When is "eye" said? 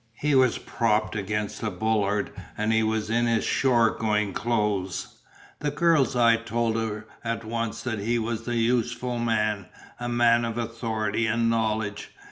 6.15-6.37